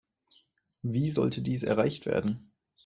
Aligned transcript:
Wie 0.81 1.11
sollte 1.11 1.43
dies 1.43 1.61
erreicht 1.61 2.07
werden? 2.07 2.49